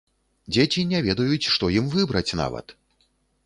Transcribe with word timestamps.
Дзеці 0.53 0.85
не 0.93 1.03
ведаюць, 1.09 1.49
што 1.57 1.71
ім 1.77 1.95
выбраць 1.95 2.35
нават! 2.43 2.67